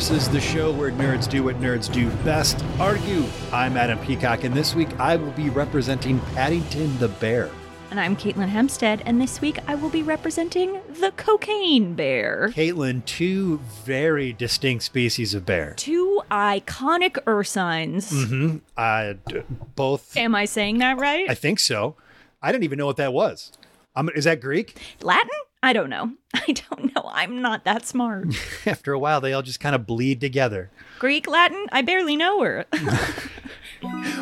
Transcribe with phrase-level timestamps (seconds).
[0.00, 3.22] Versus, the show where nerds do what nerds do best argue.
[3.52, 7.50] I'm Adam Peacock, and this week I will be representing Paddington the Bear.
[7.90, 12.48] And I'm Katelyn Hempstead, and this week I will be representing the cocaine bear.
[12.54, 15.74] Katelyn, two very distinct species of bear.
[15.76, 18.10] Two iconic ursines.
[18.10, 18.56] Mm-hmm.
[18.78, 19.42] Uh, d-
[19.74, 20.16] both.
[20.16, 21.28] Am I saying that right?
[21.28, 21.94] I think so.
[22.40, 23.52] I didn't even know what that was.
[23.94, 24.80] Um, is that Greek?
[25.02, 25.28] Latin?
[25.62, 26.12] I don't know.
[26.34, 27.10] I don't know.
[27.12, 28.28] I'm not that smart.
[28.66, 30.70] After a while, they all just kind of bleed together.
[30.98, 31.66] Greek, Latin?
[31.72, 32.66] I barely know her.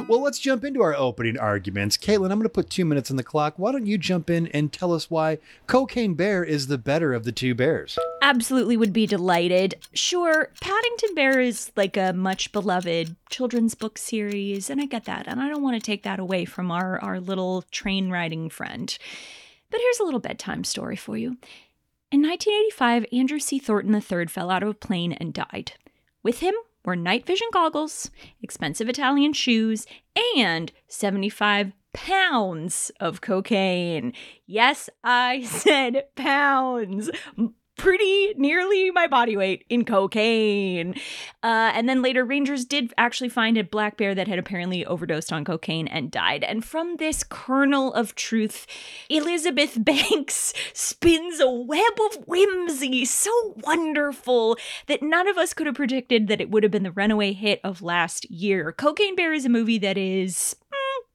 [0.09, 1.97] Well, let's jump into our opening arguments.
[1.97, 3.55] Katelyn, I'm going to put two minutes on the clock.
[3.57, 7.25] Why don't you jump in and tell us why Cocaine Bear is the better of
[7.25, 7.99] the two bears?
[8.23, 9.75] Absolutely would be delighted.
[9.93, 15.27] Sure, Paddington Bear is like a much beloved children's book series, and I get that,
[15.27, 18.97] and I don't want to take that away from our, our little train riding friend.
[19.71, 21.37] But here's a little bedtime story for you.
[22.11, 23.59] In 1985, Andrew C.
[23.59, 25.73] Thornton III fell out of a plane and died.
[26.23, 28.11] With him were night vision goggles,
[28.43, 29.87] expensive Italian shoes,
[30.37, 34.15] and 75 pounds of cocaine.
[34.47, 37.11] Yes, I said pounds.
[37.79, 40.95] Pretty nearly my body weight in cocaine.
[41.43, 45.33] Uh, and then later, rangers did actually find a black bear that had apparently overdosed
[45.33, 46.43] on cocaine and died.
[46.45, 48.67] And from this kernel of truth,
[49.09, 55.77] Elizabeth Banks spins a web of whimsy so wonderful that none of us could have
[55.77, 58.73] predicted that it would have been the runaway hit of last year.
[58.73, 60.57] Cocaine Bear is a movie that is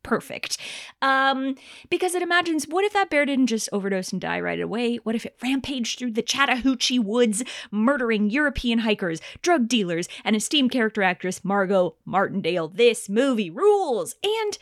[0.03, 0.57] perfect.
[1.01, 1.55] Um
[1.89, 4.97] because it imagines what if that bear didn't just overdose and die right away?
[4.97, 10.71] What if it rampaged through the chattahoochee woods murdering european hikers drug dealers and esteemed
[10.71, 12.67] character actress margot martindale?
[12.67, 14.15] This movie rules!
[14.23, 14.57] And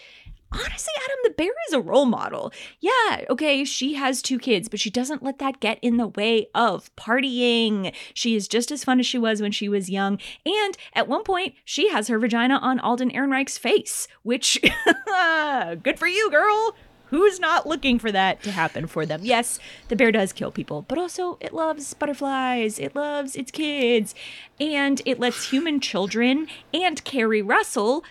[0.52, 2.52] honestly, Adam, the bear is a role model.
[2.80, 6.48] Yeah, okay, she has two kids, but she doesn't let that get in the way
[6.54, 7.94] of partying.
[8.14, 10.20] She is just as fun as she was when she was young.
[10.46, 14.60] And at one point, she has her vagina on Alden Ehrenreich's face, which,
[15.84, 16.76] good for you, girl.
[17.12, 19.20] Who's not looking for that to happen for them?
[19.24, 19.60] Yes,
[19.90, 24.16] the bear does kill people, but also it loves butterflies, it loves its kids,
[24.62, 28.06] and it lets human children and Keri Russell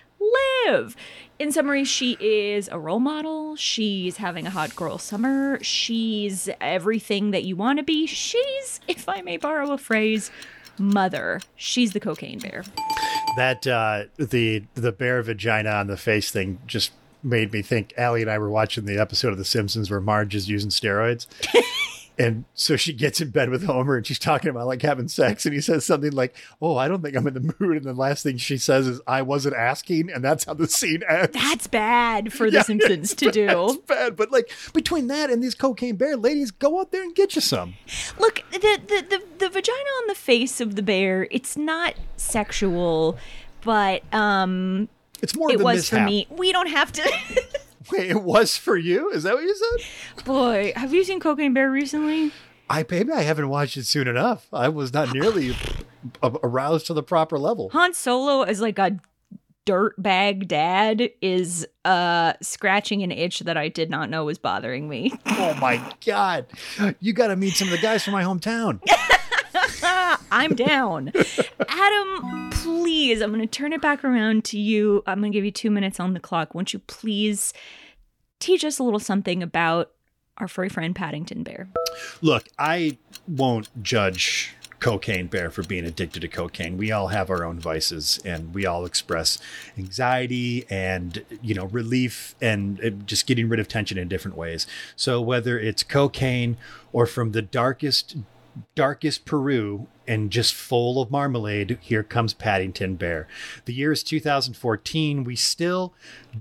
[0.66, 0.96] live.
[1.40, 3.56] In summary, she is a role model.
[3.56, 5.58] She's having a hot girl summer.
[5.62, 8.06] She's everything that you want to be.
[8.06, 10.30] She's, if I may borrow a phrase,
[10.76, 11.40] mother.
[11.56, 12.64] She's the cocaine bear.
[13.38, 16.92] That uh, the the bear vagina on the face thing just
[17.22, 17.94] made me think.
[17.96, 21.26] Allie and I were watching the episode of The Simpsons where Marge is using steroids.
[22.20, 25.46] And so she gets in bed with Homer and she's talking about like having sex.
[25.46, 27.78] And he says something like, Oh, I don't think I'm in the mood.
[27.78, 30.10] And the last thing she says is, I wasn't asking.
[30.10, 31.30] And that's how the scene ends.
[31.32, 33.68] That's bad for The Yeah, Simpsons to bad, do.
[33.70, 34.16] It's bad.
[34.16, 37.40] But like between that and these cocaine bear ladies, go out there and get you
[37.40, 37.74] some.
[38.18, 43.16] Look, the, the the the vagina on the face of the bear, it's not sexual,
[43.62, 44.88] but um
[45.22, 46.26] It's more it was for me.
[46.30, 47.02] We don't have to
[47.92, 49.10] Wait, it was for you?
[49.10, 50.24] Is that what you said?
[50.24, 52.32] Boy, have you seen Cocaine Bear recently?
[52.68, 54.46] I maybe I haven't watched it soon enough.
[54.52, 55.56] I was not nearly
[56.22, 57.70] aroused to the proper level.
[57.70, 59.00] Han Solo as like a
[59.66, 65.12] dirtbag dad is uh scratching an itch that I did not know was bothering me.
[65.26, 66.46] Oh my god.
[67.00, 68.80] You got to meet some of the guys from my hometown.
[70.30, 71.12] I'm down.
[71.68, 75.02] Adam, please, I'm going to turn it back around to you.
[75.06, 76.54] I'm going to give you 2 minutes on the clock.
[76.54, 77.52] Won't you please
[78.38, 79.90] teach us a little something about
[80.38, 81.68] our furry friend Paddington Bear?
[82.22, 82.98] Look, I
[83.28, 86.78] won't judge cocaine bear for being addicted to cocaine.
[86.78, 89.38] We all have our own vices and we all express
[89.78, 94.66] anxiety and, you know, relief and uh, just getting rid of tension in different ways.
[94.96, 96.56] So whether it's cocaine
[96.92, 98.16] or from the darkest
[98.74, 103.28] darkest Peru and just full of marmalade, here comes Paddington Bear.
[103.64, 105.24] The year is 2014.
[105.24, 105.94] We still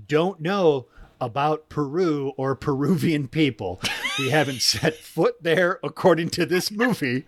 [0.08, 0.86] don't know
[1.20, 3.80] about Peru or Peruvian people.
[4.18, 7.24] We haven't set foot there according to this movie.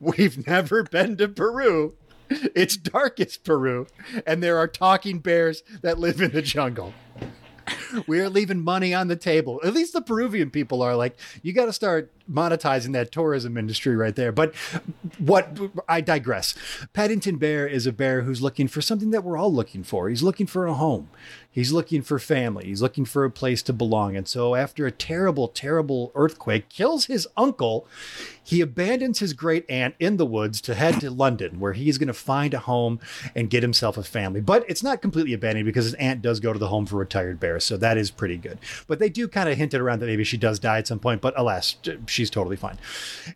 [0.00, 1.94] We've never been to Peru.
[2.30, 3.86] It's darkest Peru,
[4.26, 6.94] and there are talking bears that live in the jungle.
[8.06, 9.60] We are leaving money on the table.
[9.64, 13.96] At least the Peruvian people are like, you got to start monetizing that tourism industry
[13.96, 14.32] right there.
[14.32, 14.54] But
[15.18, 15.58] what
[15.88, 16.54] I digress.
[16.92, 20.08] Paddington Bear is a bear who's looking for something that we're all looking for.
[20.08, 21.10] He's looking for a home.
[21.54, 22.64] He's looking for family.
[22.64, 24.16] He's looking for a place to belong.
[24.16, 27.86] And so, after a terrible, terrible earthquake kills his uncle,
[28.42, 32.08] he abandons his great aunt in the woods to head to London, where he's going
[32.08, 32.98] to find a home
[33.36, 34.40] and get himself a family.
[34.40, 37.38] But it's not completely abandoned because his aunt does go to the home for retired
[37.38, 37.62] bears.
[37.62, 38.58] So, that is pretty good.
[38.88, 40.98] But they do kind of hint it around that maybe she does die at some
[40.98, 41.20] point.
[41.20, 41.76] But alas,
[42.08, 42.78] she's totally fine.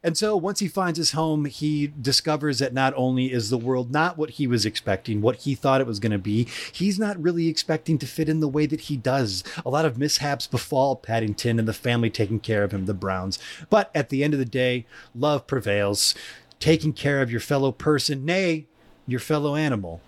[0.02, 3.92] And so, once he finds his home, he discovers that not only is the world
[3.92, 7.22] not what he was expecting, what he thought it was going to be, he's not
[7.22, 9.44] really expecting to fit in the way that he does.
[9.64, 13.38] A lot of mishaps befall Paddington and the family taking care of him, the Browns.
[13.70, 16.14] But at the end of the day, love prevails.
[16.60, 18.66] Taking care of your fellow person, nay,
[19.06, 20.00] your fellow animal,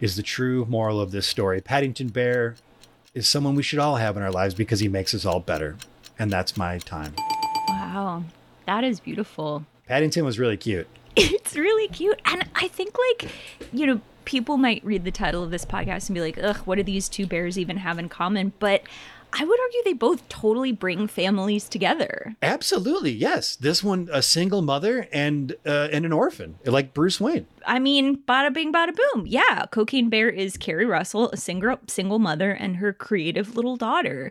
[0.00, 1.60] is the true moral of this story.
[1.60, 2.56] Paddington Bear
[3.14, 5.76] is someone we should all have in our lives because he makes us all better.
[6.18, 7.14] And that's my time.
[7.68, 8.24] Wow.
[8.66, 9.64] That is beautiful.
[9.88, 10.86] Paddington was really cute.
[11.16, 12.20] It's really cute.
[12.24, 13.28] And I think, like,
[13.72, 14.00] you know,
[14.30, 17.08] people might read the title of this podcast and be like, ugh, what do these
[17.08, 18.52] two bears even have in common?
[18.60, 18.84] But
[19.32, 22.36] I would argue they both totally bring families together.
[22.40, 23.56] Absolutely, yes.
[23.56, 27.48] This one, a single mother and uh, and an orphan, like Bruce Wayne.
[27.66, 29.26] I mean, bada bing, bada boom.
[29.26, 34.30] Yeah, Cocaine Bear is Keri Russell, a single single mother, and her creative little daughter.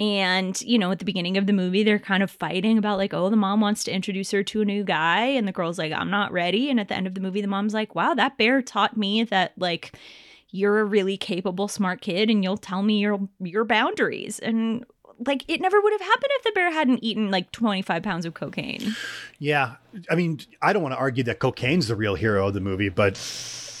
[0.00, 3.14] And, you know, at the beginning of the movie, they're kind of fighting about, like,
[3.14, 5.26] oh, the mom wants to introduce her to a new guy.
[5.26, 6.68] And the girl's like, I'm not ready.
[6.68, 9.22] And at the end of the movie, the mom's like, wow, that bear taught me
[9.24, 9.96] that, like,
[10.54, 14.38] you're a really capable, smart kid and you'll tell me your your boundaries.
[14.38, 14.84] And
[15.26, 18.34] like it never would have happened if the bear hadn't eaten like 25 pounds of
[18.34, 18.94] cocaine.
[19.40, 19.76] Yeah.
[20.08, 22.88] I mean, I don't want to argue that cocaine's the real hero of the movie,
[22.88, 23.16] but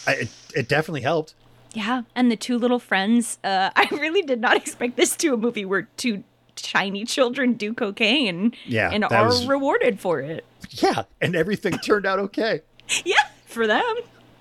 [0.06, 1.34] I, it, it definitely helped.
[1.74, 3.38] Yeah, and the two little friends.
[3.44, 6.24] Uh, I really did not expect this to a movie where two
[6.56, 8.54] tiny children do cocaine.
[8.64, 10.44] Yeah, and are was- rewarded for it.
[10.70, 12.62] Yeah, and everything turned out okay.
[13.04, 13.16] Yeah,
[13.46, 13.94] for them,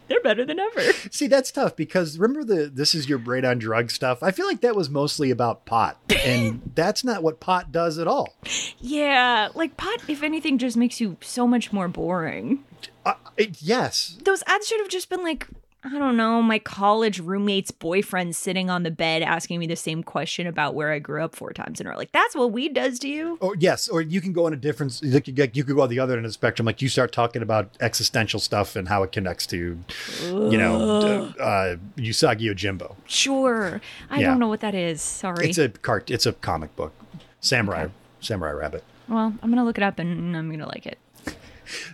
[0.10, 0.82] they're better than ever.
[1.12, 4.22] See, that's tough because remember the this is your brain on drug stuff.
[4.22, 8.08] I feel like that was mostly about pot, and that's not what pot does at
[8.08, 8.36] all.
[8.80, 12.64] Yeah, like pot, if anything, just makes you so much more boring.
[13.06, 15.48] Uh, it, yes, Those ads should have just been like.
[15.86, 20.02] I don't know, my college roommate's boyfriend sitting on the bed asking me the same
[20.02, 21.98] question about where I grew up four times in a row.
[21.98, 23.38] Like, that's what weed does to you?
[23.42, 25.02] or yes, or you can go on a different.
[25.04, 26.66] You could, you could go on the other end of the spectrum.
[26.66, 29.78] Like you start talking about existential stuff and how it connects to,
[30.22, 32.96] you know, uh, Usagi Yojimbo.
[33.06, 33.82] Sure.
[34.10, 34.28] I Yeah.
[34.28, 35.02] don't know what that is.
[35.02, 35.50] Sorry.
[35.50, 36.10] It's a cart.
[36.10, 36.94] It's a comic book.
[37.42, 37.88] Samurai,
[38.22, 38.84] Samurai Rabbit.
[39.10, 40.98] well, I'm going to look it up and I'm going to like it.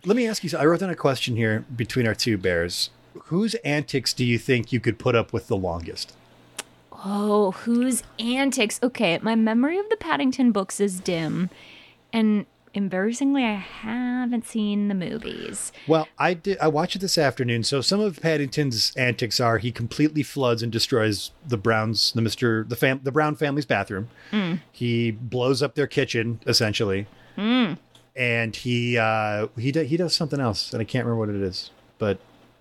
[0.05, 0.49] Let me ask you.
[0.49, 2.91] So I wrote down a question here between our two bears.
[3.25, 6.13] Whose antics do you think you could put up with the longest?
[6.91, 8.79] Oh, whose antics?
[8.83, 11.49] Okay, my memory of the Paddington books is dim,
[12.11, 15.71] and embarrassingly, I haven't seen the movies.
[15.87, 16.57] Well, I did.
[16.59, 17.63] I watched it this afternoon.
[17.63, 22.65] So some of Paddington's antics are he completely floods and destroys the Browns, the Mister,
[22.67, 24.09] the fam, the Brown family's bathroom.
[24.71, 27.07] He blows up their kitchen essentially,
[27.37, 31.41] and he uh, he do, he does something else, and I can't remember what it
[31.41, 31.71] is.
[31.97, 32.19] But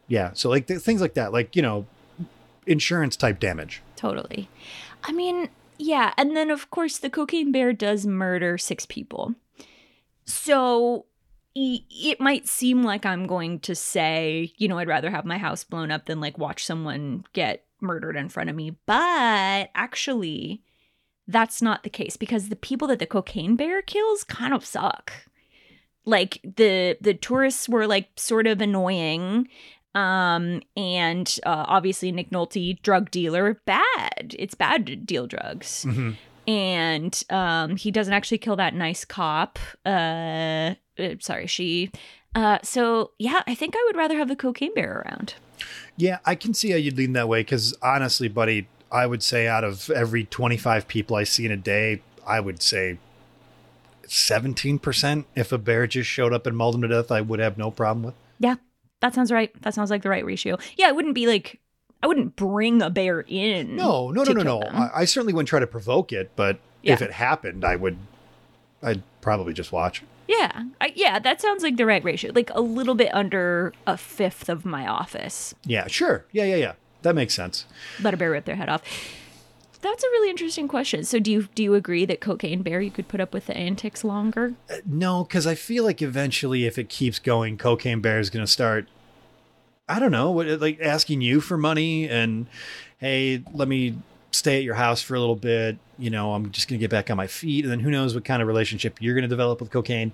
[0.08, 1.86] yeah, so like th- things like that, like you know,
[2.66, 3.82] insurance type damage.
[3.96, 4.48] Totally.
[5.04, 9.34] I mean, yeah, and then of course the cocaine bear does murder six people.
[10.24, 11.06] So
[11.54, 15.64] it might seem like I'm going to say, you know, I'd rather have my house
[15.64, 18.76] blown up than like watch someone get murdered in front of me.
[18.86, 20.62] But actually,
[21.26, 25.12] that's not the case because the people that the cocaine bear kills kind of suck.
[26.04, 29.48] Like the the tourists were like sort of annoying
[29.94, 34.34] um and uh, obviously Nick Nolte drug dealer bad.
[34.38, 35.86] It's bad to deal drugs.
[36.46, 39.58] And um he doesn't actually kill that nice cop.
[39.84, 41.90] Uh, uh sorry she
[42.34, 45.34] uh so yeah I think I would rather have the cocaine bear around.
[45.96, 49.48] Yeah, I can see how you'd lean that way because honestly, buddy, I would say
[49.48, 52.98] out of every 25 people I see in a day, I would say
[54.06, 55.24] 17%.
[55.34, 57.70] If a bear just showed up and mauled him to death, I would have no
[57.70, 58.14] problem with.
[58.38, 58.54] yeah
[59.00, 61.60] that sounds right that sounds like the right ratio yeah it wouldn't be like
[62.02, 64.62] I wouldn't bring a bear in No, no, no, no, no.
[64.62, 67.98] I, I certainly wouldn't try to provoke it, but if it happened, I would,
[68.82, 70.04] I'd probably just watch.
[70.28, 72.30] Yeah, I, yeah, that sounds like the right ratio.
[72.34, 75.54] Like a little bit under a fifth of my office.
[75.64, 76.24] Yeah, sure.
[76.32, 76.72] Yeah, yeah, yeah.
[77.02, 77.64] That makes sense.
[78.00, 78.82] Let a bear rip their head off.
[79.80, 81.04] That's a really interesting question.
[81.04, 83.56] So, do you do you agree that cocaine bear you could put up with the
[83.56, 84.54] antics longer?
[84.84, 88.50] No, because I feel like eventually, if it keeps going, Cocaine Bear is going to
[88.50, 88.88] start.
[89.88, 92.46] I don't know, what, like asking you for money and,
[92.98, 93.96] hey, let me
[94.32, 95.78] stay at your house for a little bit.
[95.96, 98.14] You know, I'm just going to get back on my feet, and then who knows
[98.14, 100.12] what kind of relationship you're going to develop with cocaine.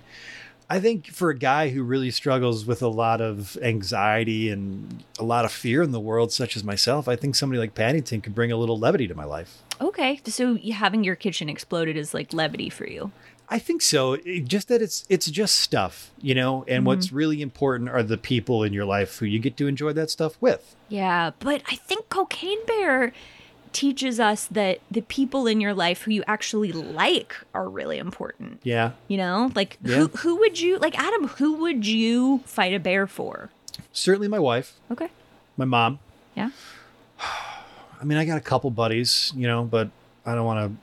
[0.69, 5.23] I think for a guy who really struggles with a lot of anxiety and a
[5.23, 8.33] lot of fear in the world, such as myself, I think somebody like Paddington could
[8.33, 9.61] bring a little levity to my life.
[9.79, 13.11] Okay, so having your kitchen exploded is like levity for you.
[13.47, 14.13] I think so.
[14.13, 16.87] It- just that it's it's just stuff, you know, and mm-hmm.
[16.87, 20.09] what's really important are the people in your life who you get to enjoy that
[20.09, 20.75] stuff with.
[20.89, 23.13] Yeah, but I think Cocaine Bear
[23.75, 28.61] teaches us that the people in your life who you actually like are really important.
[28.63, 28.91] Yeah.
[29.09, 29.97] You know, like Yeah.
[29.97, 31.27] who who would you like Adam?
[31.39, 33.49] Who would you fight a bear for?
[33.91, 35.09] Certainly my wife, Okay,
[35.57, 35.99] my mom.
[36.35, 36.49] yeah.
[37.19, 39.89] I mean, I got a couple buddies, you know, but
[40.25, 40.77] I don't want to.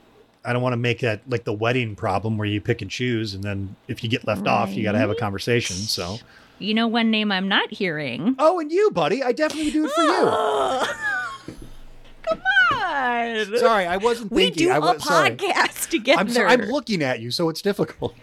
[0.45, 3.33] I don't want to make that like the wedding problem where you pick and choose,
[3.33, 5.77] and then if you get left off, you got to have a conversation.
[5.77, 6.19] So,
[6.59, 8.35] You know one name I'm not hearing.
[8.39, 11.57] oh, and you, buddy, I definitely do it for you.
[12.29, 12.41] Come
[12.93, 13.59] on.
[13.59, 14.67] Sorry, I wasn't we thinking.
[14.69, 15.31] do I a was sorry.
[15.31, 16.21] podcast together.
[16.21, 18.15] I'm sorry, I'm looking at you, so it's difficult.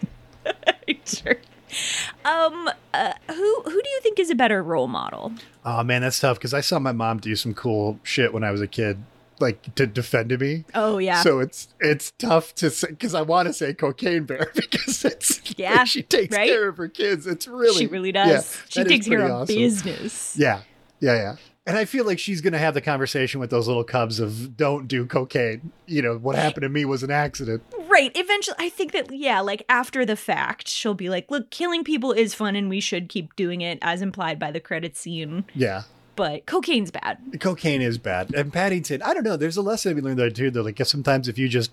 [1.04, 1.36] sure.
[2.24, 5.32] Um, uh, who who do you think is a better role model?
[5.64, 8.50] Oh man, that's tough because I saw my mom do some cool shit when I
[8.50, 8.98] was a kid,
[9.38, 10.64] like to defend me.
[10.74, 14.50] Oh yeah, So it's it's tough to say because I want to say cocaine bear
[14.54, 16.48] because it's Yeah, like, she takes right?
[16.48, 17.26] care of her kids.
[17.28, 18.62] It's really she really yeah, does.
[18.68, 19.54] she takes care of awesome.
[19.54, 20.36] business.
[20.36, 20.62] Yeah,
[20.98, 21.36] yeah, yeah.
[21.70, 24.88] And I feel like she's gonna have the conversation with those little cubs of don't
[24.88, 25.70] do cocaine.
[25.86, 27.62] You know what happened to me was an accident.
[27.86, 28.10] Right.
[28.16, 32.10] Eventually, I think that yeah, like after the fact, she'll be like, "Look, killing people
[32.10, 35.82] is fun, and we should keep doing it, as implied by the credit scene." Yeah.
[36.16, 37.18] But cocaine's bad.
[37.38, 38.34] Cocaine is bad.
[38.34, 39.36] And Paddington, I don't know.
[39.36, 40.50] There's a lesson we learned there too.
[40.50, 41.72] That like sometimes if you just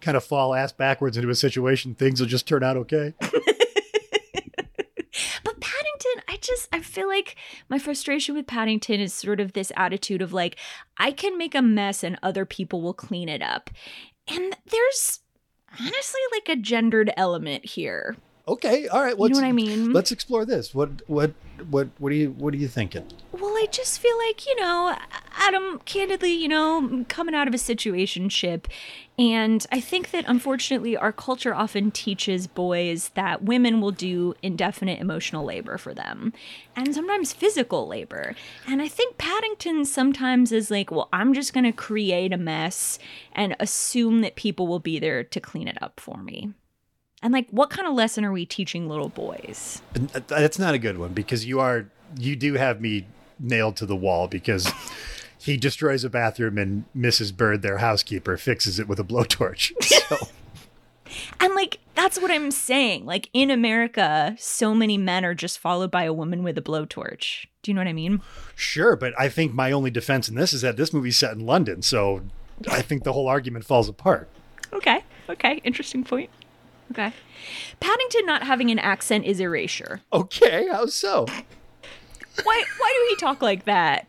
[0.00, 3.14] kind of fall ass backwards into a situation, things will just turn out okay.
[5.44, 6.22] But Paddington,
[6.76, 7.36] I feel like
[7.70, 10.56] my frustration with Paddington is sort of this attitude of like
[10.98, 13.70] I can make a mess and other people will clean it up.
[14.28, 15.20] And there's
[15.80, 18.16] honestly like a gendered element here.
[18.48, 19.10] Okay, all right.
[19.10, 19.92] You know Let's, what I mean?
[19.92, 20.74] Let's explore this.
[20.74, 21.32] What what
[21.70, 23.06] what what are you what are you thinking?
[23.32, 24.96] Well, I just feel like, you know,
[25.32, 28.66] Adam, candidly, you know, coming out of a situation situationship.
[29.18, 35.00] And I think that unfortunately, our culture often teaches boys that women will do indefinite
[35.00, 36.32] emotional labor for them
[36.74, 38.34] and sometimes physical labor.
[38.66, 42.98] And I think Paddington sometimes is like, well, I'm just going to create a mess
[43.32, 46.52] and assume that people will be there to clean it up for me.
[47.22, 49.82] And like, what kind of lesson are we teaching little boys?
[50.14, 51.86] Uh, that's not a good one because you are
[52.18, 53.06] you do have me
[53.38, 54.70] nailed to the wall because
[55.38, 57.36] he destroys a bathroom and Mrs.
[57.36, 59.72] Bird, their housekeeper, fixes it with a blowtorch.
[60.08, 60.28] So
[61.40, 63.06] And like that's what I'm saying.
[63.06, 67.46] Like in America, so many men are just followed by a woman with a blowtorch.
[67.62, 68.20] Do you know what I mean?
[68.54, 71.46] sure, but I think my only defense in this is that this movie's set in
[71.46, 72.22] London, so
[72.70, 74.28] I think the whole argument falls apart.
[74.72, 75.02] Okay.
[75.28, 75.60] Okay.
[75.64, 76.30] Interesting point.
[76.90, 77.12] Okay.
[77.80, 80.00] Paddington not having an accent is erasure.
[80.12, 81.26] Okay, how so?
[82.42, 84.06] Why why do he talk like that?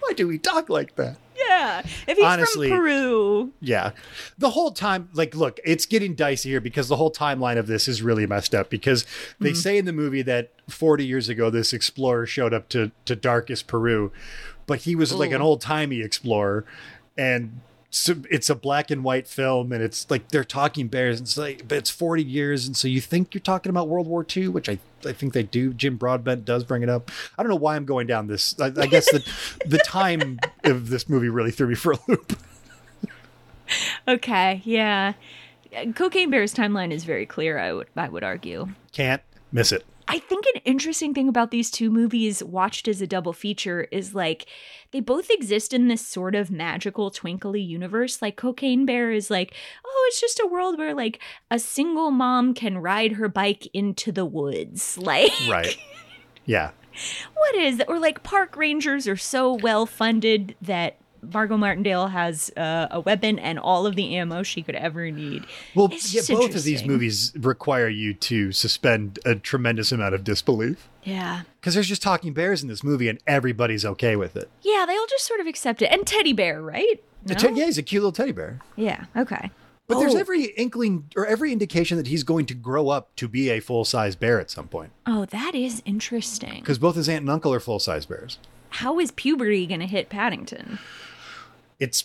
[0.00, 1.16] Why do we talk like that?
[1.36, 1.82] Yeah.
[2.06, 3.52] If he's Honestly- from Peru.
[3.60, 3.92] Yeah.
[4.38, 7.88] The whole time, like, look, it's getting dicey here because the whole timeline of this
[7.88, 9.04] is really messed up because
[9.38, 9.56] they mm-hmm.
[9.56, 13.66] say in the movie that 40 years ago, this explorer showed up to, to darkest
[13.66, 14.12] Peru,
[14.66, 16.64] but he was like an old timey explorer.
[17.16, 17.60] And
[17.90, 21.38] so it's a black and white film and it's like they're talking bears and it's
[21.38, 22.66] like, but it's 40 years.
[22.66, 25.42] And so you think you're talking about World War II, which I, I think they
[25.42, 25.72] do.
[25.72, 27.10] Jim Broadbent does bring it up.
[27.38, 28.58] I don't know why I'm going down this.
[28.60, 29.24] I, I guess the,
[29.66, 32.38] the time of this movie really threw me for a loop.
[34.06, 34.62] Okay.
[34.64, 35.14] Yeah.
[35.94, 38.68] Cocaine Bear's timeline is very clear, I would I would argue.
[38.92, 39.84] Can't miss it.
[40.10, 44.14] I think an interesting thing about these two movies watched as a double feature is
[44.14, 44.46] like
[44.90, 48.22] they both exist in this sort of magical twinkly universe.
[48.22, 52.54] Like Cocaine Bear is like, oh, it's just a world where like a single mom
[52.54, 54.98] can ride her bike into the woods.
[55.08, 55.76] Like Right.
[56.46, 56.70] Yeah.
[57.34, 57.88] what is that?
[57.88, 63.38] or like park rangers are so well funded that Margot Martindale has uh, a weapon
[63.38, 65.44] and all of the ammo she could ever need.
[65.74, 70.88] Well, yeah, both of these movies require you to suspend a tremendous amount of disbelief.
[71.04, 71.42] Yeah.
[71.60, 74.48] Because there's just talking bears in this movie and everybody's okay with it.
[74.62, 75.86] Yeah, they all just sort of accept it.
[75.86, 77.02] And Teddy Bear, right?
[77.26, 77.34] No?
[77.34, 78.60] te- yeah, he's a cute little teddy bear.
[78.76, 79.50] Yeah, okay.
[79.88, 80.18] But there's Oh.
[80.18, 83.84] every inkling or every indication that he's going to grow up to be a full
[83.86, 84.92] size bear at some point.
[85.06, 86.60] Oh, that is interesting.
[86.60, 88.38] Because both his aunt and uncle are full size bears.
[88.70, 90.78] How is puberty going to hit Paddington?
[91.78, 92.04] It's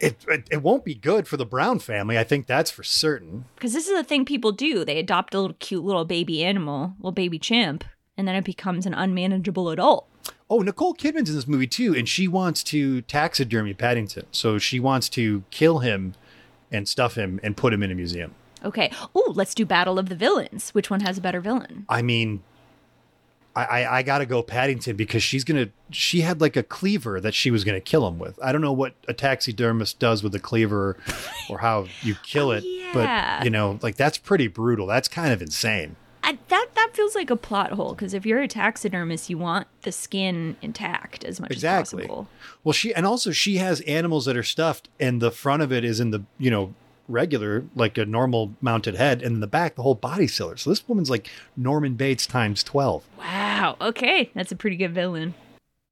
[0.00, 2.18] it, it it won't be good for the Brown family.
[2.18, 3.44] I think that's for certain.
[3.54, 4.84] Because this is a thing people do.
[4.84, 7.84] They adopt a little cute little baby animal, little baby chimp,
[8.16, 10.08] and then it becomes an unmanageable adult.
[10.50, 14.26] Oh, Nicole Kidman's in this movie too, and she wants to taxidermy Paddington.
[14.32, 16.14] So she wants to kill him
[16.70, 18.34] and stuff him and put him in a museum.
[18.64, 18.92] Okay.
[19.14, 20.70] Oh, let's do Battle of the Villains.
[20.70, 21.84] Which one has a better villain?
[21.88, 22.42] I mean,
[23.54, 25.68] I, I, I got to go Paddington because she's gonna.
[25.90, 28.38] She had like a cleaver that she was gonna kill him with.
[28.42, 30.96] I don't know what a taxidermist does with a cleaver,
[31.50, 32.64] or how you kill Oh, it.
[32.64, 32.90] yeah.
[33.38, 34.86] But you know, like that's pretty brutal.
[34.86, 35.96] That's kind of insane.
[36.24, 39.66] I, that that feels like a plot hole because if you're a taxidermist, you want
[39.82, 42.04] the skin intact as much Exactly.
[42.04, 42.28] as possible.
[42.62, 45.84] Well, she and also she has animals that are stuffed, and the front of it
[45.84, 46.74] is in the you know
[47.08, 50.56] regular like a normal mounted head, and in the back the whole body's silver.
[50.56, 53.04] So this woman's like Norman Bates times twelve.
[53.18, 53.76] Wow.
[53.80, 55.34] Okay, that's a pretty good villain.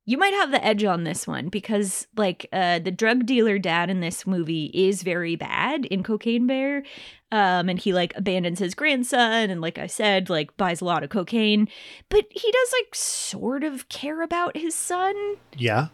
[0.07, 3.91] You might have the edge on this one because, like, uh, the drug dealer dad
[3.91, 6.83] in this movie is very bad in Cocaine Bear,
[7.31, 11.05] um, and he like abandons his grandson, and like I said, like buys a lot
[11.05, 11.69] of cocaine,
[12.09, 15.15] but he does like sort of care about his son.
[15.57, 15.89] Yeah,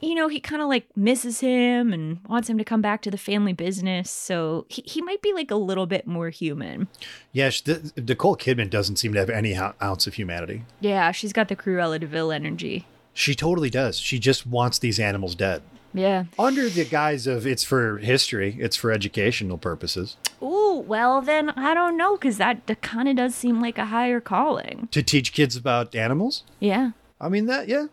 [0.00, 3.10] you know, he kind of like misses him and wants him to come back to
[3.10, 4.10] the family business.
[4.10, 6.88] So he, he might be like a little bit more human.
[7.32, 7.50] yeah.
[7.50, 10.64] She, the, Nicole Kidman doesn't seem to have any ounce of humanity.
[10.80, 12.86] Yeah, she's got the Cruella de Vil energy.
[13.12, 13.98] She totally does.
[13.98, 15.62] She just wants these animals dead.
[15.92, 16.24] Yeah.
[16.38, 20.16] Under the guise of it's for history, it's for educational purposes.
[20.40, 23.86] Ooh, well then I don't know because that, that kind of does seem like a
[23.86, 24.88] higher calling.
[24.92, 26.44] To teach kids about animals?
[26.60, 26.92] Yeah.
[27.20, 27.86] I mean, that, yeah.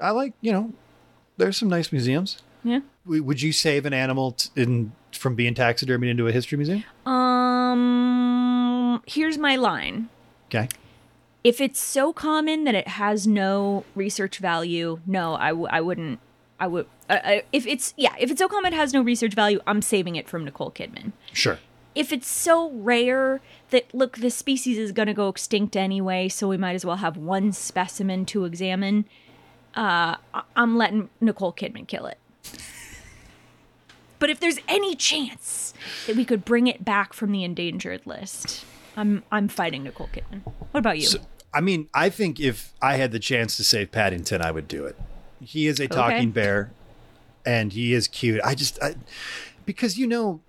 [0.00, 0.72] I like, you know,
[1.36, 2.42] there's some nice museums.
[2.64, 2.80] Yeah.
[3.04, 6.84] Would you save an animal t- in, from being taxidermied into a history museum?
[7.04, 9.02] Um.
[9.06, 10.08] Here's my line.
[10.46, 10.68] Okay.
[11.42, 16.20] If it's so common that it has no research value, no, I, w- I wouldn't.
[16.60, 16.86] I would.
[17.10, 20.14] Uh, if it's yeah, if it's so common it has no research value, I'm saving
[20.14, 21.12] it from Nicole Kidman.
[21.32, 21.58] Sure.
[21.96, 26.48] if it's so rare that look the species is going to go extinct anyway so
[26.48, 29.04] we might as well have one specimen to examine
[29.76, 32.18] uh I- i'm letting nicole kidman kill it
[34.18, 35.74] but if there's any chance
[36.06, 38.64] that we could bring it back from the endangered list
[38.96, 41.18] i'm i'm fighting nicole kidman what about you So,
[41.54, 44.86] I mean, I think if I had the chance to save Paddington, I would do
[44.86, 44.96] it.
[45.38, 46.70] He is a talking bear,
[47.44, 48.40] and he is cute.
[48.42, 48.94] I just, I,
[49.66, 50.40] because you know,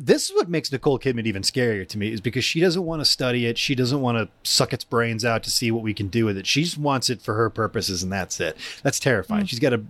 [0.00, 3.00] this is what makes Nicole Kidman even scarier to me is because she doesn't want
[3.00, 3.58] to study it.
[3.58, 6.38] She doesn't want to suck its brains out to see what we can do with
[6.38, 6.46] it.
[6.46, 8.56] She just wants it for her purposes, and that's it.
[8.84, 9.44] That's terrifying.
[9.44, 9.48] Mm.
[9.48, 9.82] She's got a,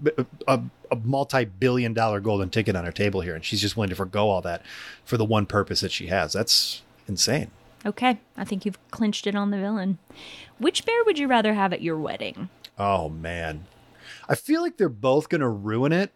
[0.46, 0.60] a,
[0.90, 4.28] a multi-billion dollar golden ticket on her table here, and she's just willing to forego
[4.30, 4.62] all that
[5.04, 6.32] for the one purpose that she has.
[6.32, 7.50] That's insane.
[7.86, 9.96] okay i think you've clinched it on the villain
[10.58, 13.64] which bear would you rather have at your wedding Oh man.
[14.28, 16.12] I feel like they're both going to ruin it,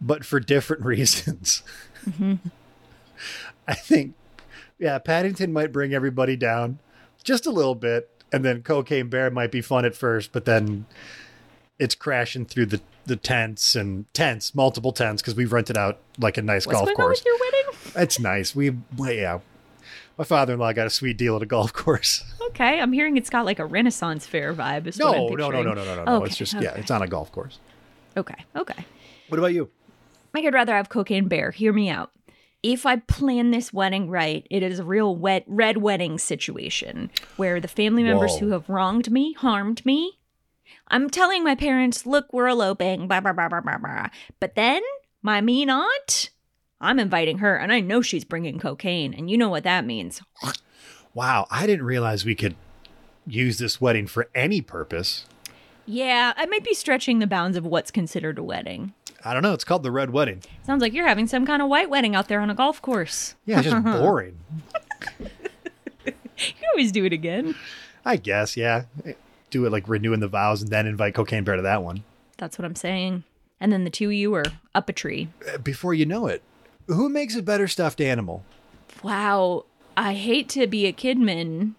[0.00, 1.62] but for different reasons.
[2.08, 2.34] Mm-hmm.
[3.68, 4.14] I think,
[4.78, 6.78] yeah, Paddington might bring everybody down
[7.22, 10.86] just a little bit, and then Cocaine Bear might be fun at first, but then
[11.78, 16.36] it's crashing through the, the tents and tents, multiple tents, because we've rented out like
[16.36, 17.20] a nice what's golf course.
[17.20, 18.54] with your wedding It's nice.
[18.54, 19.40] We, yeah.
[20.18, 22.24] My father in law got a sweet deal at a golf course.
[22.52, 24.86] Okay, I'm hearing it's got like a Renaissance fair vibe.
[24.86, 26.16] Is No, no, no, no, no, no, no, no.
[26.16, 27.60] Okay, It's just, yeah, it's on a golf course.
[28.14, 28.84] Okay, okay.
[29.28, 29.70] What about you?
[30.34, 31.50] I could rather have cocaine bear.
[31.50, 32.10] Hear me out.
[32.62, 37.60] If I plan this wedding right, it is a real wet red wedding situation where
[37.60, 38.38] the family members Whoa.
[38.38, 40.18] who have wronged me, harmed me,
[40.88, 44.08] I'm telling my parents, look, we're eloping, blah blah blah blah blah blah.
[44.40, 44.82] But then
[45.22, 46.30] my mean aunt,
[46.80, 50.20] I'm inviting her, and I know she's bringing cocaine, and you know what that means.
[51.14, 52.56] Wow, I didn't realize we could
[53.26, 55.26] use this wedding for any purpose.
[55.84, 58.94] Yeah, I might be stretching the bounds of what's considered a wedding.
[59.24, 59.52] I don't know.
[59.52, 60.42] It's called the Red Wedding.
[60.64, 63.34] Sounds like you're having some kind of white wedding out there on a golf course.
[63.46, 64.38] Yeah, it's just boring.
[66.04, 67.54] You can always do it again.
[68.04, 68.84] I guess, yeah.
[69.50, 72.02] Do it like renewing the vows and then invite Cocaine Bear to that one.
[72.36, 73.22] That's what I'm saying.
[73.60, 75.28] And then the two of you are up a tree.
[75.52, 76.42] Uh, Before you know it,
[76.88, 78.44] who makes a better stuffed animal?
[79.04, 79.66] Wow.
[79.96, 81.74] I hate to be a kidman,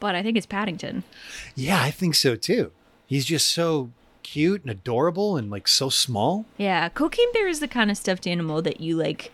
[0.00, 1.04] but I think it's Paddington.
[1.54, 2.72] Yeah, I think so too.
[3.06, 3.90] He's just so
[4.26, 6.44] cute and adorable and like so small.
[6.58, 9.30] Yeah, cocaine bear is the kind of stuffed animal that you like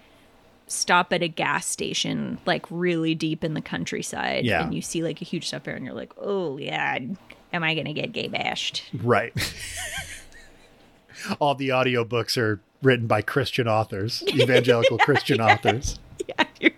[0.67, 4.63] stop at a gas station, like really deep in the countryside, Yeah.
[4.65, 6.99] and you see like a huge stuffed bear, and you're like, oh yeah,
[7.53, 8.85] am I gonna get gay bashed?
[9.03, 9.33] Right.
[11.41, 15.99] All the audiobooks are written by Christian authors, evangelical Christian authors.
[16.29, 16.72] yeah, you're like,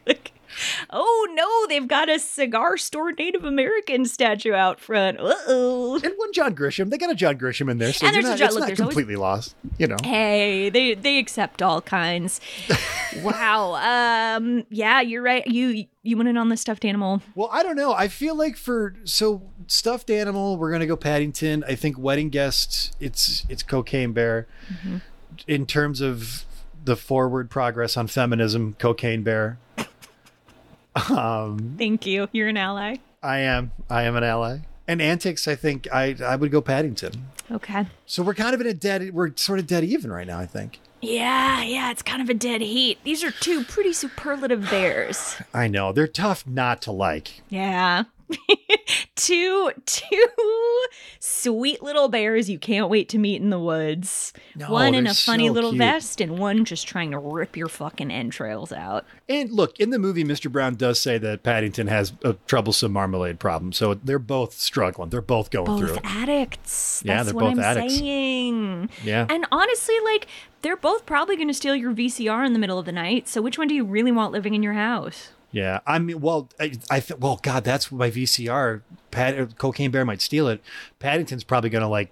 [0.91, 5.19] oh no, they've got a cigar store Native American statue out front.
[5.21, 6.01] Uh oh.
[6.03, 6.91] And one John Grisham.
[6.91, 8.67] They got a John Grisham in there, so And there's a John- it's look, not
[8.69, 9.55] there's always- completely lost.
[9.79, 9.97] You know.
[10.03, 12.41] Hey, they they accept all kinds.
[13.23, 14.37] wow.
[14.37, 14.65] Um.
[14.71, 15.47] Yeah, you're right.
[15.47, 17.23] You you went in on the stuffed animal.
[17.35, 17.93] Well, I don't know.
[17.95, 21.65] I feel like for so stuffed animal, we're gonna go Paddington.
[21.67, 24.47] I think wedding guests, it's it's Cocaine Bear.
[24.73, 24.97] Mm-hmm.
[25.49, 26.45] In terms of
[26.85, 29.59] the forward progress on feminism, Cocaine Bear.
[31.11, 32.29] Um, Thank you.
[32.33, 32.97] You're an ally.
[33.23, 33.73] I am.
[33.91, 34.59] I am an ally.
[34.87, 37.27] And antics, I think I I would go Paddington.
[37.51, 37.87] Okay.
[38.07, 39.13] So we're kind of in a dead.
[39.13, 40.39] We're sort of dead even right now.
[40.39, 40.79] I think.
[41.01, 42.99] Yeah, yeah, it's kind of a dead heat.
[43.05, 45.37] These are two pretty superlative bears.
[45.55, 47.43] I know they're tough not to like.
[47.51, 48.05] Yeah.
[49.17, 50.27] two two
[51.21, 54.33] sweet little bears you can't wait to meet in the woods.
[54.57, 55.79] No, one in a funny so little cute.
[55.79, 59.05] vest and one just trying to rip your fucking entrails out.
[59.29, 60.51] And look, in the movie, Mr.
[60.51, 63.73] Brown does say that Paddington has a troublesome marmalade problem.
[63.73, 65.11] So they're both struggling.
[65.11, 66.05] They're both going through Both it.
[66.05, 67.03] addicts.
[67.05, 67.99] Yeah, they're both I'm addicts.
[67.99, 68.91] saying.
[69.03, 69.27] Yeah.
[69.29, 70.27] And honestly, like
[70.63, 73.29] they're both probably going to steal your VCR in the middle of the night.
[73.29, 75.31] So which one do you really want living in your house?
[75.55, 78.83] Yeah, I mean, well, I, I th- well, God, that's my VCR.
[79.13, 80.61] Pat, uh, Cocaine Bear might steal it.
[80.99, 82.11] Paddington's probably gonna like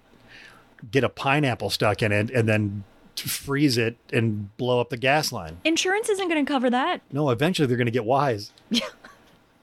[0.89, 2.85] get a pineapple stuck in it and then
[3.17, 5.57] freeze it and blow up the gas line.
[5.65, 7.01] Insurance isn't going to cover that.
[7.11, 8.51] No, eventually they're gonna get wise.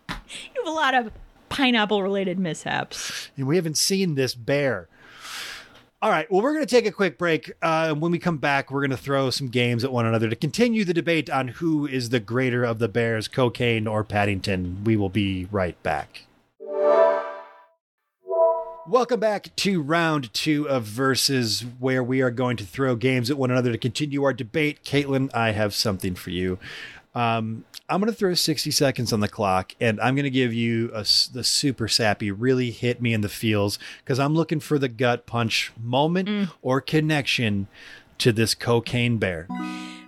[0.09, 1.11] You have a lot of
[1.49, 3.31] pineapple related mishaps.
[3.37, 4.87] And we haven't seen this bear.
[6.03, 7.53] All right, well, we're going to take a quick break.
[7.61, 10.37] Uh, when we come back, we're going to throw some games at one another to
[10.37, 14.83] continue the debate on who is the greater of the bears, Cocaine or Paddington.
[14.83, 16.23] We will be right back.
[18.89, 23.37] Welcome back to round two of Versus, where we are going to throw games at
[23.37, 24.83] one another to continue our debate.
[24.83, 26.59] Katelyn, I have something for you.
[27.15, 30.55] Um, I'm going to throw 60 seconds on the clock, and I'm going to give
[30.55, 31.01] you a
[31.33, 35.27] the super sappy, really hit me in the feels, because I'm looking for the gut
[35.27, 37.67] punch moment or connection
[38.19, 39.49] to this cocaine bear.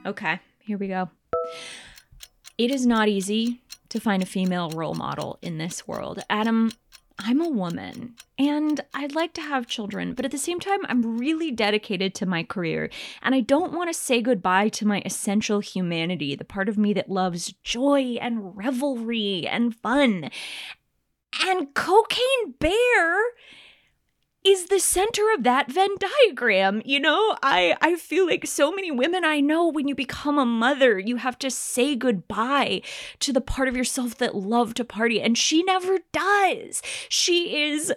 [0.06, 1.10] Okay, here we go.
[2.56, 6.22] It is not easy to find a female role model in this world.
[6.30, 6.70] Adam,
[7.18, 11.18] I'm a woman and I'd like to have children, but at the same time, I'm
[11.18, 12.90] really dedicated to my career
[13.22, 16.92] and I don't want to say goodbye to my essential humanity, the part of me
[16.94, 20.31] that loves joy and revelry and fun.
[21.44, 23.18] And Cocaine Bear
[24.44, 26.83] is the center of that Venn diagram.
[26.85, 30.46] You know, I I feel like so many women I know when you become a
[30.46, 32.83] mother, you have to say goodbye
[33.20, 36.83] to the part of yourself that love to party and she never does.
[37.09, 37.92] She is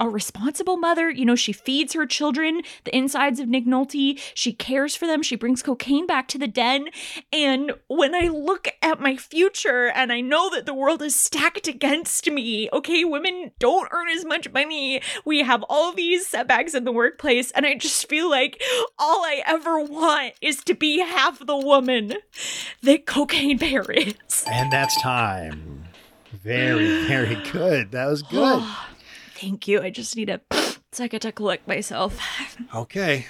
[0.00, 1.10] a responsible mother.
[1.10, 4.18] You know, she feeds her children the insides of Nick Nolte.
[4.34, 5.22] She cares for them.
[5.22, 6.88] She brings cocaine back to the den.
[7.32, 11.68] And when I look at my future and I know that the world is stacked
[11.68, 15.02] against me, okay, women don't earn as much money.
[15.24, 17.50] We have all these setbacks in the workplace.
[17.52, 18.60] And I just feel like
[18.98, 22.14] all I ever want is to be half the woman
[22.82, 24.44] that Cocaine Bear is.
[24.50, 25.84] And that's time.
[26.42, 27.90] Very, very good.
[27.90, 28.64] That was good.
[29.40, 29.80] Thank you.
[29.80, 30.40] I just need a
[30.92, 32.18] second to collect myself.
[32.74, 33.26] Okay.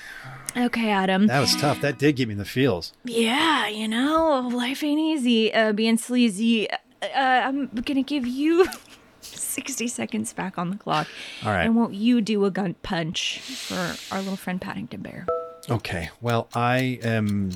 [0.56, 1.28] Okay, Adam.
[1.28, 1.80] That was tough.
[1.80, 2.92] That did give me the feels.
[3.04, 5.54] Yeah, you know, life ain't easy.
[5.54, 6.68] Uh, being sleazy.
[6.70, 6.76] Uh,
[7.14, 8.66] I'm gonna give you
[9.20, 11.06] 60 seconds back on the clock.
[11.44, 11.64] All right.
[11.64, 15.26] And won't you do a gun punch for our little friend Paddington Bear?
[15.70, 16.10] Okay.
[16.20, 17.52] Well, I am,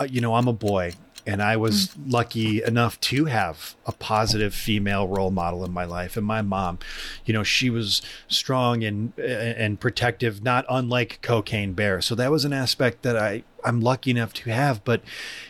[0.00, 0.94] uh, you know, I'm a boy,
[1.26, 2.10] and I was hmm.
[2.10, 6.16] lucky enough to have a positive female role model in my life.
[6.16, 6.78] And my mom,
[7.24, 12.00] you know, she was strong and and protective, not unlike Cocaine Bear.
[12.00, 14.84] So that was an aspect that I I'm lucky enough to have.
[14.84, 15.02] But,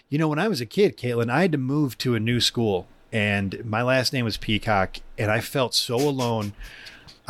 [0.09, 2.41] you know, when I was a kid, Katelyn, I had to move to a new
[2.41, 6.53] school, and my last name was Peacock, and I felt so alone.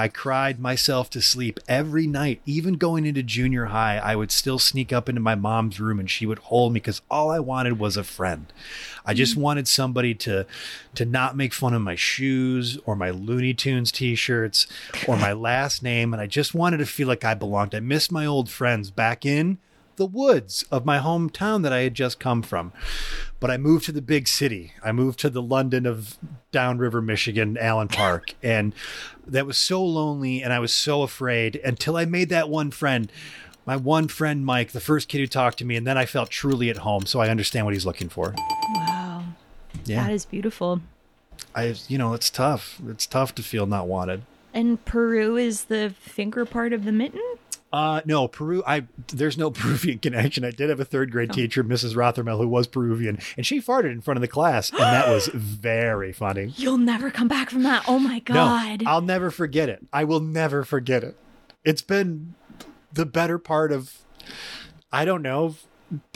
[0.00, 2.40] I cried myself to sleep every night.
[2.46, 6.10] Even going into junior high, I would still sneak up into my mom's room and
[6.10, 8.50] she would hold me because all I wanted was a friend.
[9.04, 9.42] I just mm.
[9.42, 10.46] wanted somebody to
[10.94, 14.66] to not make fun of my shoes or my Looney Tunes t-shirts
[15.06, 17.74] or my last name and I just wanted to feel like I belonged.
[17.74, 19.58] I missed my old friends back in
[20.00, 22.72] the woods of my hometown that I had just come from.
[23.38, 24.72] But I moved to the big city.
[24.82, 26.16] I moved to the London of
[26.52, 28.34] downriver Michigan, Allen Park.
[28.42, 28.74] And
[29.26, 33.12] that was so lonely and I was so afraid until I made that one friend.
[33.66, 36.30] My one friend, Mike, the first kid who talked to me, and then I felt
[36.30, 37.04] truly at home.
[37.04, 38.34] So I understand what he's looking for.
[38.74, 39.24] Wow.
[39.84, 40.06] Yeah.
[40.06, 40.80] That is beautiful.
[41.54, 42.80] I, you know, it's tough.
[42.88, 44.22] It's tough to feel not wanted.
[44.54, 47.20] And Peru is the finger part of the mitten?
[47.72, 48.62] Uh, no, Peru.
[48.66, 50.44] I there's no Peruvian connection.
[50.44, 51.94] I did have a third grade teacher, Mrs.
[51.94, 55.28] Rothermel, who was Peruvian, and she farted in front of the class, and that was
[55.34, 56.52] very funny.
[56.56, 57.84] You'll never come back from that.
[57.86, 58.82] Oh my god!
[58.82, 58.90] No.
[58.90, 59.86] I'll never forget it.
[59.92, 61.16] I will never forget it.
[61.64, 62.34] It's been
[62.92, 63.98] the better part of,
[64.90, 65.54] I don't know,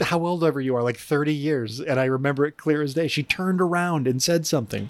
[0.01, 3.07] how old ever you are, like 30 years, and I remember it clear as day.
[3.07, 4.89] She turned around and said something.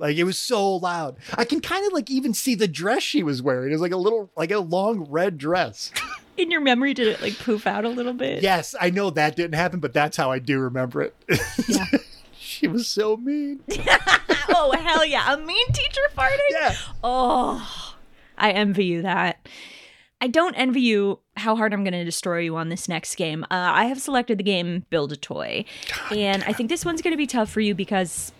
[0.00, 1.16] Like it was so loud.
[1.34, 3.70] I can kind of like even see the dress she was wearing.
[3.70, 5.92] It was like a little, like a long red dress.
[6.38, 8.42] In your memory, did it like poof out a little bit?
[8.42, 11.14] Yes, I know that didn't happen, but that's how I do remember it.
[11.68, 11.84] Yeah.
[12.32, 13.60] she was so mean.
[14.48, 16.38] oh hell yeah, a mean teacher farting.
[16.50, 16.74] Yeah.
[17.04, 17.94] Oh,
[18.38, 19.46] I envy you that.
[20.22, 23.44] I don't envy you how hard I'm going to destroy you on this next game.
[23.44, 25.64] Uh, I have selected the game Build a Toy.
[26.10, 28.32] and I think this one's going to be tough for you because,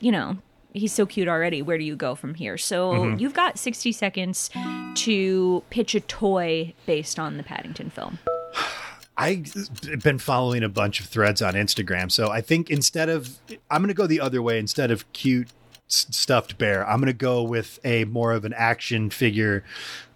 [0.00, 0.38] you know,
[0.74, 1.62] he's so cute already.
[1.62, 2.58] Where do you go from here?
[2.58, 3.18] So mm-hmm.
[3.18, 4.50] you've got 60 seconds
[4.96, 8.18] to pitch a toy based on the Paddington film.
[9.16, 9.54] I've
[10.02, 12.10] been following a bunch of threads on Instagram.
[12.10, 13.38] So I think instead of,
[13.70, 14.58] I'm going to go the other way.
[14.58, 15.48] Instead of cute
[15.86, 19.62] stuffed bear, I'm going to go with a more of an action figure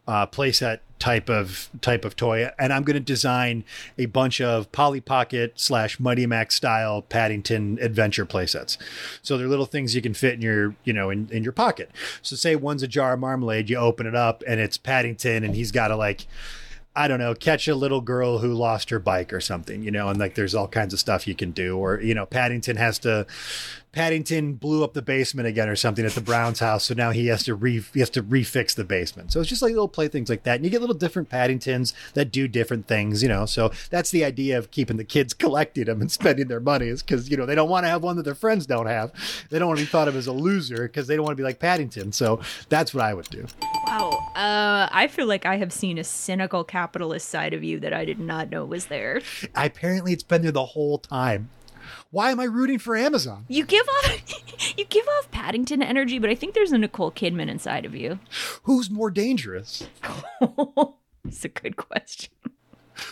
[0.09, 3.63] uh, playset type of type of toy, and I'm going to design
[3.97, 8.79] a bunch of Polly Pocket slash Mighty Max style Paddington adventure playsets.
[9.23, 11.91] So they're little things you can fit in your you know in, in your pocket.
[12.23, 15.55] So say one's a jar of marmalade, you open it up, and it's Paddington, and
[15.55, 16.27] he's got to like
[16.99, 20.09] I don't know, catch a little girl who lost her bike or something, you know,
[20.09, 21.79] and like there's all kinds of stuff you can do.
[21.79, 23.25] Or, you know, Paddington has to
[23.93, 27.29] Paddington blew up the basement again or something at the Browns house, so now he
[27.29, 29.33] has to re he has to refix the basement.
[29.33, 30.57] So it's just like little playthings like that.
[30.57, 33.47] And you get little different Paddingtons that do different things, you know.
[33.47, 37.03] So that's the idea of keeping the kids collecting them and spending their money is
[37.03, 39.13] because you know they don't want to have one that their friends don't have.
[39.51, 41.41] They don't want to be thought of as a loser because they don't want to
[41.41, 42.13] be like Paddington.
[42.13, 43.47] So that's what I would do.
[43.89, 44.11] Wow.
[44.37, 48.05] Uh, I feel like I have seen a cynical capitalist side of you that I
[48.05, 49.23] did not know was there.
[49.55, 51.49] apparently it's been there the whole time.
[52.11, 53.47] Why am I rooting for Amazon?
[53.49, 57.49] You give off you give off Paddington energy, but I think there's a Nicole Kidman
[57.49, 58.19] inside of you.
[58.65, 59.89] Who's more dangerous?
[61.25, 62.31] it's a good question.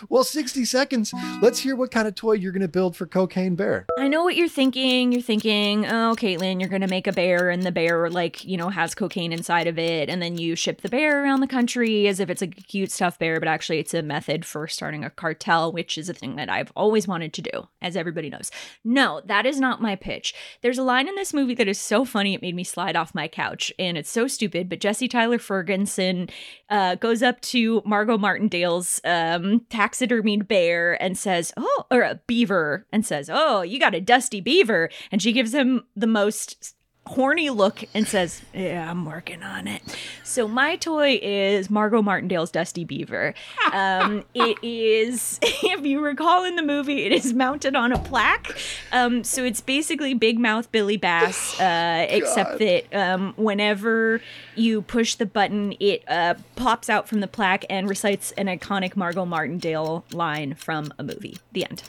[0.08, 1.12] Well, 60 seconds.
[1.40, 3.86] Let's hear what kind of toy you're going to build for Cocaine Bear.
[3.98, 5.12] I know what you're thinking.
[5.12, 8.68] You're thinking, oh, Katelyn, you're gonna make a bear, and the bear, like, you know,
[8.68, 12.20] has cocaine inside of it, and then you ship the bear around the country as
[12.20, 15.72] if it's a cute stuffed bear, but actually, it's a method for starting a cartel,
[15.72, 18.50] which is a thing that I've always wanted to do, as everybody knows.
[18.84, 20.34] No, that is not my pitch.
[20.62, 23.14] There's a line in this movie that is so funny it made me slide off
[23.14, 24.68] my couch, and it's so stupid.
[24.68, 26.28] But Jesse Tyler Ferguson
[26.70, 32.86] uh, goes up to Margot Martindale's um, taxidermied bear and says, "Oh," or a beaver,
[32.90, 36.75] and says, "Oh, you got a dusty beaver," and she gives him the most
[37.06, 39.82] horny look and says, "Yeah, I'm working on it."
[40.22, 43.34] So my toy is Margot Martindale's Dusty Beaver.
[43.72, 48.56] Um, it is, if you recall in the movie, it is mounted on a plaque.
[48.92, 54.20] Um, so it's basically Big Mouth Billy Bass, uh, except that um, whenever
[54.54, 58.96] you push the button, it uh, pops out from the plaque and recites an iconic
[58.96, 61.38] Margot Martindale line from a movie.
[61.52, 61.82] The end.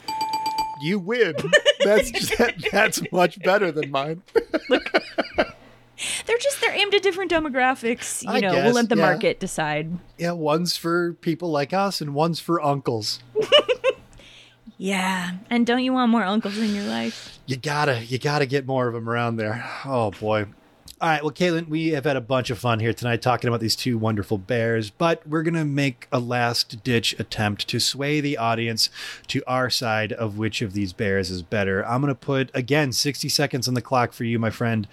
[0.82, 1.36] You win.
[1.84, 2.12] That's
[2.72, 4.22] that's much better than mine.
[6.26, 8.24] They're just they're aimed at different demographics.
[8.24, 9.06] You I know, guess, we'll let the yeah.
[9.06, 9.98] market decide.
[10.18, 13.20] Yeah, one's for people like us and one's for uncles.
[14.78, 17.40] Yeah, and don't you want more uncles in your life?
[17.48, 19.68] You gotta, you gotta get more of them around there.
[19.86, 20.46] Oh boy.
[21.00, 23.60] All right, well, Katelyn, we have had a bunch of fun here tonight talking about
[23.60, 28.36] these two wonderful bears, but we're gonna make a last ditch attempt to sway the
[28.36, 28.90] audience
[29.28, 31.86] to our side of which of these bears is better.
[31.86, 34.88] I'm gonna put again 60 seconds on the clock for you, my friend.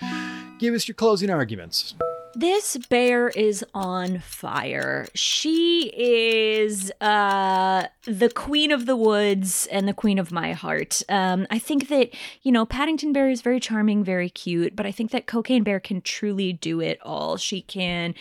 [0.59, 1.95] Give us your closing arguments.
[2.37, 5.07] This bear is on fire.
[5.15, 11.03] She is uh, the queen of the woods and the queen of my heart.
[11.09, 12.11] Um, I think that,
[12.43, 15.79] you know, Paddington Bear is very charming, very cute, but I think that Cocaine Bear
[15.79, 17.37] can truly do it all.
[17.37, 18.15] She can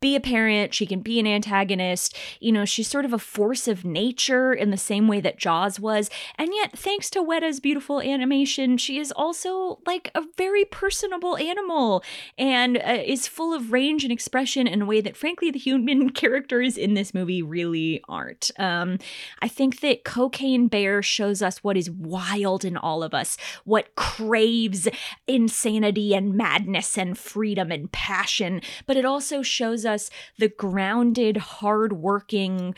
[0.00, 2.16] be a parent, she can be an antagonist.
[2.40, 5.78] You know, she's sort of a force of nature in the same way that Jaws
[5.78, 6.08] was.
[6.36, 12.02] And yet, thanks to Weta's beautiful animation, she is also like a very personable animal
[12.38, 16.10] and uh, is full of range and expression in a way that, frankly, the human
[16.20, 18.50] characters in this movie really aren't.
[18.58, 18.98] Um,
[19.42, 23.94] I think that Cocaine Bear shows us what is wild in all of us, what
[23.96, 24.88] craves
[25.26, 29.89] insanity and madness and freedom and passion, but it also shows us
[30.38, 32.74] the grounded, hardworking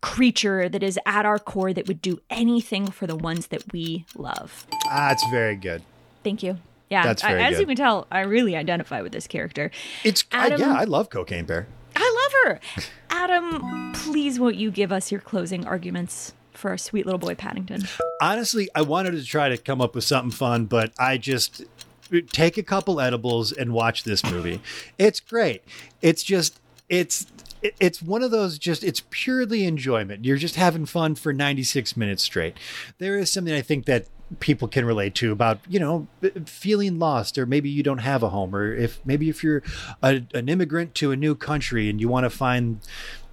[0.00, 4.06] creature that is at our core that would do anything for the ones that we
[4.16, 4.66] love.
[4.86, 5.82] Ah, that's very good.
[6.24, 6.58] Thank you.
[6.88, 7.60] Yeah, That's I- very as good.
[7.60, 9.70] you can tell, I really identify with this character.
[10.04, 11.66] It's I, Adam- yeah, I love Cocaine Bear.
[11.94, 12.84] I love her.
[13.10, 17.82] Adam, please won't you give us your closing arguments for our sweet little boy Paddington?
[18.20, 21.62] Honestly, I wanted to try to come up with something fun, but I just
[22.32, 24.60] take a couple edibles and watch this movie.
[24.98, 25.62] It's great.
[26.00, 27.26] It's just it's
[27.62, 30.24] it's one of those just it's purely enjoyment.
[30.24, 32.56] You're just having fun for 96 minutes straight.
[32.98, 34.06] There is something I think that
[34.38, 36.06] people can relate to about you know
[36.46, 39.60] feeling lost or maybe you don't have a home or if maybe if you're
[40.02, 42.78] a, an immigrant to a new country and you want to find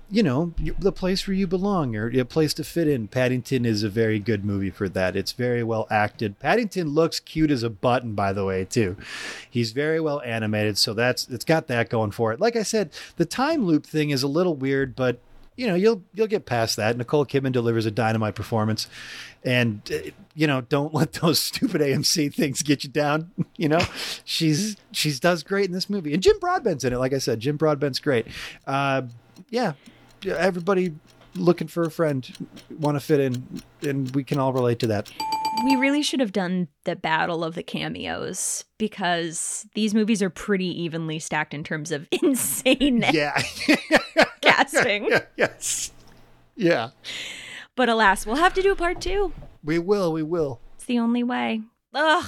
[0.10, 3.08] you know, the place where you belong or a place to fit in.
[3.10, 5.18] Paddington is a very good movie for that.
[5.18, 6.40] It's very well acted.
[6.40, 8.96] Paddington looks cute as a button, by the way, too.
[9.50, 12.40] He's very well animated, so that's it's got that going for it.
[12.40, 15.20] Like I said, the time loop thing is a little weird, but
[15.58, 16.96] you know you'll you'll get past that.
[16.96, 18.88] Nicole Kidman delivers a dynamite performance,
[19.44, 23.32] and uh, you know don't let those stupid AMC things get you down.
[23.60, 23.80] You know
[24.24, 27.00] she's she's does great in this movie, and Jim Broadbent's in it.
[27.00, 28.28] Like I said, Jim Broadbent's great.
[28.68, 29.02] Uh,
[29.50, 29.74] yeah,
[30.26, 30.94] everybody
[31.36, 32.28] looking for a friend
[32.80, 35.12] want to fit in, and we can all relate to that.
[35.66, 40.68] We really should have done the battle of the cameos because these movies are pretty
[40.84, 43.42] evenly stacked in terms of insane Yeah.
[44.42, 45.12] casting.
[45.36, 45.92] yes.
[46.56, 46.90] Yeah.
[47.76, 49.34] But alas, we'll have to do a part two.
[49.64, 50.12] We will.
[50.14, 50.60] We will.
[50.76, 51.62] It's the only way.
[51.94, 52.26] Ugh.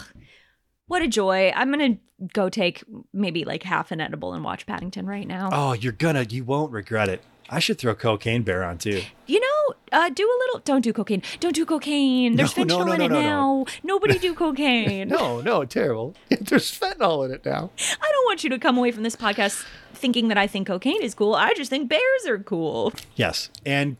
[0.87, 1.51] What a joy.
[1.55, 5.49] I'm going to go take maybe like half an edible and watch Paddington right now.
[5.51, 6.23] Oh, you're gonna.
[6.23, 7.21] You won't regret it.
[7.51, 9.01] I should throw Cocaine Bear on too.
[9.25, 10.59] You know, uh, do a little.
[10.63, 11.21] Don't do cocaine.
[11.39, 12.35] Don't do cocaine.
[12.35, 13.21] There's No, fentanyl no, in no, it no, no.
[13.21, 13.65] now.
[13.83, 15.09] Nobody do cocaine.
[15.19, 16.15] No, no, terrible.
[16.29, 17.71] There's fentanyl in it now.
[17.79, 21.01] I don't want you to come away from this podcast thinking that I think cocaine
[21.01, 21.35] is cool.
[21.35, 22.93] I just think bears are cool.
[23.15, 23.97] Yes, and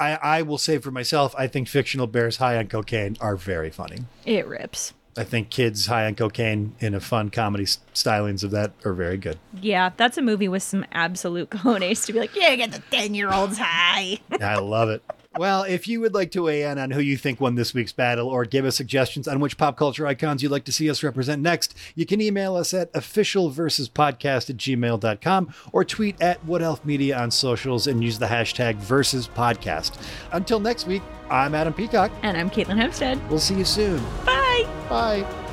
[0.00, 4.00] I will say for myself, I think fictional bears high on cocaine are very funny.
[4.24, 4.94] It rips.
[5.18, 9.16] I think kids high on cocaine in a fun comedy stylings of that are very
[9.16, 9.36] good.
[9.60, 13.14] Yeah, that's a movie with some absolute cojones to be like, yeah, get the 10
[13.14, 14.20] year olds high.
[14.40, 15.02] I love it.
[15.36, 17.92] Well, if you would like to weigh in on who you think won this week's
[17.92, 21.02] battle or give us suggestions on which pop culture icons you'd like to see us
[21.02, 26.84] represent next, you can email us at officialversuspodcast at gmail.com or tweet at Wood Elf
[26.84, 30.02] Media on socials and use the hashtag versus podcast.
[30.32, 32.10] Until next week, I'm Adam Peacock.
[32.22, 33.20] and I'm Katelyn Hempstead.
[33.30, 34.02] We'll see you soon.
[34.24, 34.66] Bye.
[34.88, 35.47] Bye.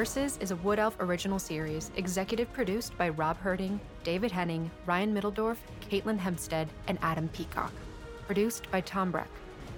[0.00, 5.14] Versus is a Wood Elf original series, executive produced by Rob Herding, David Henning, Ryan
[5.14, 7.70] Middledorf, Katelyn Hempstead, and Adam Peacock.
[8.26, 9.28] Produced by Tom Breck.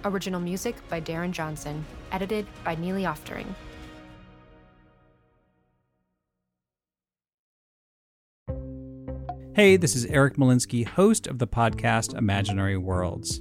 [0.05, 1.85] Original music by Darren Johnson.
[2.13, 3.53] Edited by Neely Oftering.
[9.57, 13.41] Hey, this is Eric Molinsky, host of the podcast Imaginary Worlds.